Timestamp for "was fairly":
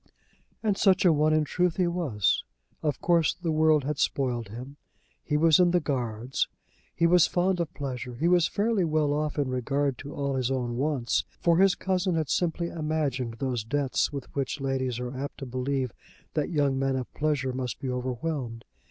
8.27-8.83